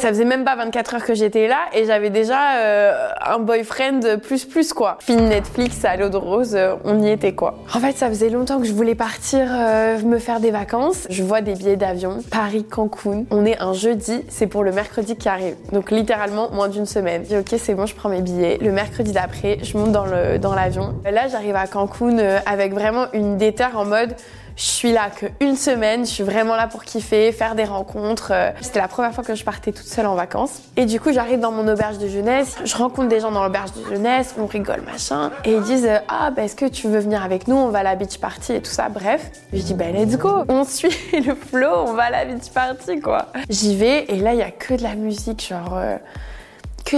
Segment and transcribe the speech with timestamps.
[0.00, 4.00] Ça faisait même pas 24 heures que j'étais là et j'avais déjà euh, un boyfriend
[4.22, 4.96] plus plus quoi.
[5.00, 7.58] Film Netflix à l'eau de rose, euh, on y était quoi.
[7.74, 11.06] En fait, ça faisait longtemps que je voulais partir euh, me faire des vacances.
[11.10, 13.24] Je vois des billets d'avion, Paris, Cancun.
[13.30, 15.56] On est un jeudi, c'est pour le mercredi qui arrive.
[15.70, 17.24] Donc littéralement moins d'une semaine.
[17.24, 18.56] Je dis ok, c'est bon, je prends mes billets.
[18.58, 20.94] Le mercredi d'après, je monte dans l'avion.
[21.04, 24.14] Là, j'arrive à Cancun avec vraiment une déterre en mode
[24.56, 28.30] je suis là qu'une semaine, je suis vraiment là pour kiffer, faire des rencontres.
[28.32, 30.62] Euh, c'était la première fois que je partais toute seule en vacances.
[30.76, 33.72] Et du coup, j'arrive dans mon auberge de jeunesse, je rencontre des gens dans l'auberge
[33.72, 35.30] de jeunesse, on rigole, machin.
[35.44, 37.56] Et ils disent Ah, bah, est-ce que tu veux venir avec nous?
[37.56, 38.88] On va à la beach party et tout ça.
[38.88, 42.50] Bref, je dis Bah, let's go On suit le flow, on va à la beach
[42.52, 43.26] party, quoi.
[43.48, 45.76] J'y vais et là, il y a que de la musique, genre.
[45.76, 45.96] Euh,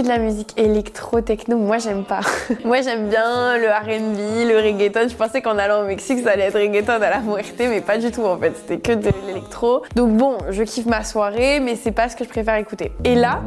[0.01, 2.21] de la musique électro-techno, moi j'aime pas.
[2.65, 5.07] moi j'aime bien le RB, le reggaeton.
[5.07, 7.97] Je pensais qu'en allant au Mexique ça allait être reggaeton à la muerte, mais pas
[7.97, 8.53] du tout en fait.
[8.55, 9.83] C'était que de l'électro.
[9.95, 12.91] Donc bon, je kiffe ma soirée, mais c'est pas ce que je préfère écouter.
[13.03, 13.41] Et là,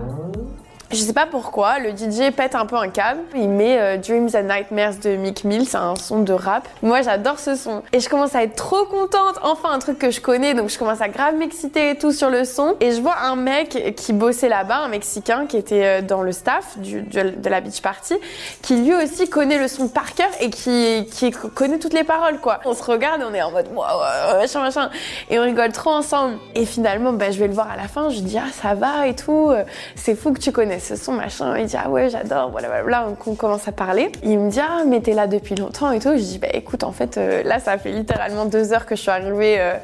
[0.92, 3.20] je sais pas pourquoi, le DJ pète un peu un câble.
[3.34, 6.68] Il met euh, Dreams and Nightmares de Mick Mill, c'est un son de rap.
[6.82, 7.82] Moi, j'adore ce son.
[7.92, 9.36] Et je commence à être trop contente.
[9.42, 12.30] Enfin, un truc que je connais, donc je commence à grave m'exciter et tout sur
[12.30, 12.76] le son.
[12.80, 16.30] Et je vois un mec qui bossait là-bas, un Mexicain qui était euh, dans le
[16.30, 18.14] staff de la beach party,
[18.62, 22.60] qui lui aussi connaît le son par cœur et qui, connaît toutes les paroles, quoi.
[22.64, 24.90] On se regarde on est en mode, wow, machin, machin.
[25.30, 26.38] Et on rigole trop ensemble.
[26.54, 28.08] Et finalement, bah, je vais le voir à la fin.
[28.08, 29.52] Je dis, ah, ça va et tout.
[29.96, 31.56] C'est fou que tu connais ce son, machin.
[31.58, 33.08] Il dit, ah ouais, j'adore, voilà.
[33.26, 34.10] on commence à parler.
[34.22, 36.12] Il me dit, ah, mais t'es là depuis longtemps et tout.
[36.12, 39.00] Je dis, bah écoute, en fait, euh, là, ça fait littéralement deux heures que je
[39.00, 39.74] suis arrivée euh,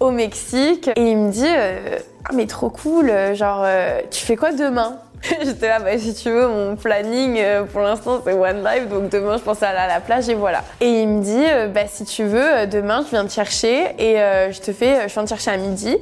[0.00, 0.90] au Mexique.
[0.96, 3.66] Et il me dit, euh, ah, mais trop cool, genre,
[4.10, 4.98] tu fais quoi demain?
[5.44, 9.10] J'étais là, bah, si tu veux, mon planning euh, pour l'instant c'est One Life, donc
[9.10, 10.62] demain je pensais aller à la plage et voilà.
[10.80, 13.94] Et il me dit, euh, bah, si tu veux, euh, demain je viens te chercher
[13.98, 14.16] et
[14.52, 15.96] je te fais, je viens te chercher à midi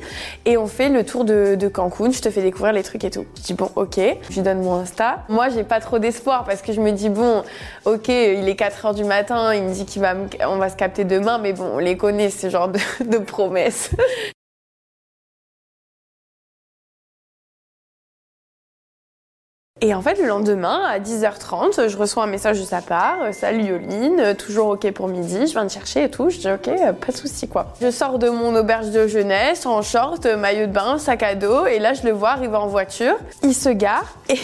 [0.45, 3.11] et on fait le tour de, de, Cancun, je te fais découvrir les trucs et
[3.11, 3.27] tout.
[3.37, 5.25] Je dis bon, ok, je lui donne mon Insta.
[5.29, 7.43] Moi j'ai pas trop d'espoir parce que je me dis bon,
[7.85, 11.05] ok, il est 4 heures du matin, il me dit qu'on va, va se capter
[11.05, 13.91] demain, mais bon, on les connaît, ce genre de promesses.
[19.83, 23.19] Et en fait, le lendemain, à 10h30, je reçois un message de sa part.
[23.33, 26.31] Salut Yoline, toujours ok pour midi, je viens te chercher et tout.
[26.31, 27.75] Je dis ok, pas de souci quoi.
[27.83, 31.67] Je sors de mon auberge de jeunesse en short, maillot de bain, sac à dos,
[31.67, 33.17] et là je le vois arriver en voiture.
[33.43, 34.39] Il se gare et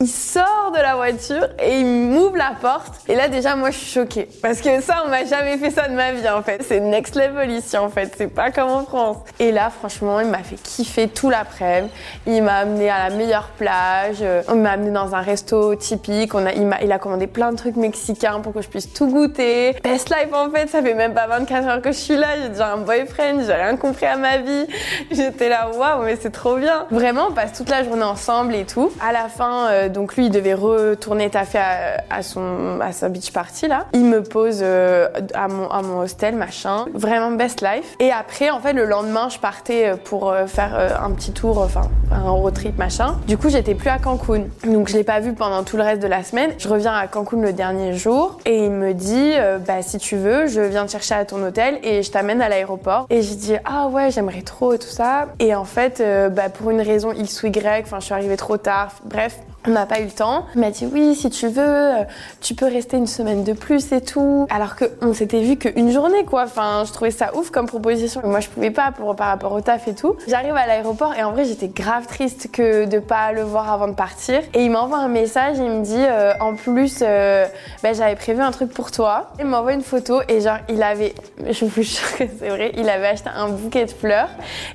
[0.00, 2.94] il sort de la voiture et il m'ouvre la porte.
[3.08, 4.28] Et là, déjà, moi, je suis choquée.
[4.42, 6.62] Parce que ça, on m'a jamais fait ça de ma vie, en fait.
[6.62, 8.14] C'est next level ici, en fait.
[8.16, 9.16] C'est pas comme en France.
[9.40, 11.92] Et là, franchement, il m'a fait kiffer tout l'après-midi.
[12.26, 14.22] Il m'a amené à la meilleure plage.
[14.48, 16.34] On m'a amené dans un resto typique.
[16.34, 19.74] On a, il, a, commandé plein de trucs mexicains pour que je puisse tout goûter.
[19.82, 20.68] Best life, en fait.
[20.68, 22.28] Ça fait même pas 24 heures que je suis là.
[22.42, 23.40] J'ai déjà un boyfriend.
[23.46, 24.66] J'ai rien compris à ma vie.
[25.10, 26.86] J'étais là, waouh, mais c'est trop bien.
[26.90, 28.92] Vraiment, on passe toute la journée ensemble et tout.
[29.00, 32.92] À la fin, euh, euh, donc lui, il devait retourner taffer à, à, son, à
[32.92, 33.86] sa beach party là.
[33.92, 36.86] Il me pose euh, à, mon, à mon hostel, machin.
[36.94, 37.96] Vraiment best life.
[38.00, 41.82] Et après, en fait, le lendemain, je partais euh, pour faire un petit tour, enfin,
[42.12, 43.16] un road trip, machin.
[43.26, 44.17] Du coup, j'étais plus à Cancun.
[44.64, 46.50] Donc, je l'ai pas vu pendant tout le reste de la semaine.
[46.58, 49.32] Je reviens à Cancun le dernier jour et il me dit,
[49.66, 52.48] bah, si tu veux, je viens te chercher à ton hôtel et je t'amène à
[52.48, 53.06] l'aéroport.
[53.10, 55.26] Et j'ai dit, ah ouais, j'aimerais trop et tout ça.
[55.38, 56.02] Et en fait,
[56.32, 58.92] bah, pour une raison X ou Y, enfin, je suis arrivée trop tard.
[59.04, 60.46] Bref, on n'a pas eu le temps.
[60.54, 62.04] Il m'a dit oui, si tu veux, euh,
[62.40, 64.46] tu peux rester une semaine de plus et tout.
[64.50, 66.44] Alors qu'on s'était vu qu'une journée, quoi.
[66.44, 68.20] Enfin, je trouvais ça ouf comme proposition.
[68.24, 70.16] Moi, je pouvais pas par rapport au taf et tout.
[70.28, 73.88] J'arrive à l'aéroport et en vrai, j'étais grave triste que de pas le voir avant
[73.88, 74.40] de partir.
[74.54, 77.46] Et il m'envoie un message, il me dit euh, en plus, euh,
[77.82, 79.32] ben, j'avais prévu un truc pour toi.
[79.38, 81.14] Il m'envoie une photo et genre, il avait,
[81.50, 84.28] je vous jure que c'est vrai, il avait acheté un bouquet de fleurs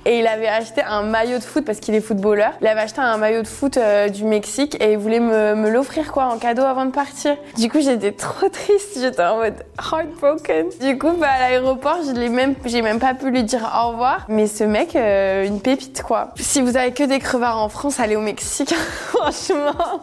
[0.05, 2.51] et il avait acheté un maillot de foot parce qu'il est footballeur.
[2.61, 3.79] Il avait acheté un maillot de foot
[4.11, 7.35] du Mexique et il voulait me, l'offrir quoi en cadeau avant de partir.
[7.57, 10.67] Du coup, j'étais trop triste, j'étais en mode heartbroken.
[10.81, 13.89] Du coup, bah, à l'aéroport, je l'ai même, j'ai même pas pu lui dire au
[13.89, 14.25] revoir.
[14.29, 16.33] Mais ce mec, euh, une pépite quoi.
[16.35, 18.73] Si vous avez que des crevards en France, allez au Mexique,
[19.07, 20.01] franchement.